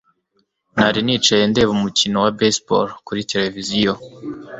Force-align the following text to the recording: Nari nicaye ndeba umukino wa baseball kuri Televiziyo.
Nari 0.77 0.99
nicaye 1.05 1.43
ndeba 1.49 1.71
umukino 1.77 2.15
wa 2.23 2.31
baseball 2.39 2.87
kuri 3.05 3.21
Televiziyo. 3.31 3.93